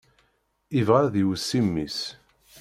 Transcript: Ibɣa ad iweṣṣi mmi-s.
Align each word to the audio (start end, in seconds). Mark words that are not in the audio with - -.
Ibɣa 0.79 0.99
ad 1.05 1.15
iweṣṣi 1.21 1.59
mmi-s. 1.65 1.99